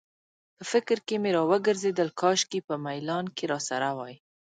[0.55, 4.15] په فکر کې مې راوګرځېدل، کاشکې په میلان کې راسره وای.